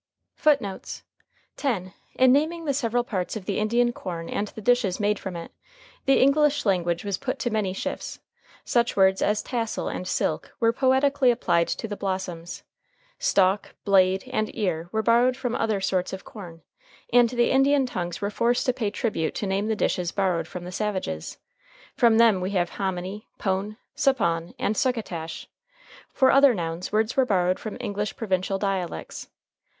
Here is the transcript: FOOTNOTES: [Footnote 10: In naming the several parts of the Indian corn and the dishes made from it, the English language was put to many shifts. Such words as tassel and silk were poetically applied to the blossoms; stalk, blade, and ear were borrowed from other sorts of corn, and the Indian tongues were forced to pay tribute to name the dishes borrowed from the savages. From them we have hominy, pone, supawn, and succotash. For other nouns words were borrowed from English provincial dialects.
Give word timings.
FOOTNOTES: 0.35 1.03
[Footnote 1.57 1.75
10: 1.93 1.93
In 2.15 2.31
naming 2.31 2.65
the 2.65 2.73
several 2.73 3.03
parts 3.03 3.35
of 3.35 3.45
the 3.45 3.59
Indian 3.59 3.93
corn 3.93 4.29
and 4.29 4.47
the 4.47 4.59
dishes 4.61 4.99
made 4.99 5.19
from 5.19 5.35
it, 5.35 5.51
the 6.05 6.19
English 6.19 6.65
language 6.65 7.05
was 7.05 7.19
put 7.19 7.37
to 7.37 7.51
many 7.51 7.71
shifts. 7.71 8.17
Such 8.65 8.95
words 8.97 9.21
as 9.21 9.43
tassel 9.43 9.89
and 9.89 10.07
silk 10.07 10.55
were 10.59 10.73
poetically 10.73 11.29
applied 11.29 11.67
to 11.67 11.87
the 11.87 11.95
blossoms; 11.95 12.63
stalk, 13.19 13.75
blade, 13.85 14.23
and 14.33 14.49
ear 14.55 14.89
were 14.91 15.03
borrowed 15.03 15.37
from 15.37 15.53
other 15.53 15.79
sorts 15.79 16.13
of 16.13 16.25
corn, 16.25 16.63
and 17.13 17.29
the 17.29 17.51
Indian 17.51 17.85
tongues 17.85 18.21
were 18.21 18.31
forced 18.31 18.65
to 18.65 18.73
pay 18.73 18.89
tribute 18.89 19.35
to 19.35 19.45
name 19.45 19.67
the 19.67 19.75
dishes 19.75 20.11
borrowed 20.11 20.47
from 20.47 20.63
the 20.63 20.71
savages. 20.71 21.37
From 21.95 22.17
them 22.17 22.41
we 22.41 22.49
have 22.49 22.69
hominy, 22.71 23.27
pone, 23.37 23.77
supawn, 23.95 24.55
and 24.57 24.75
succotash. 24.75 25.47
For 26.11 26.31
other 26.31 26.55
nouns 26.55 26.91
words 26.91 27.15
were 27.15 27.23
borrowed 27.23 27.59
from 27.59 27.77
English 27.79 28.15
provincial 28.15 28.57
dialects. 28.57 29.27